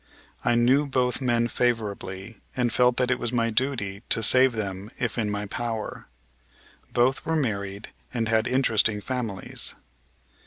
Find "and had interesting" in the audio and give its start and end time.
8.11-8.99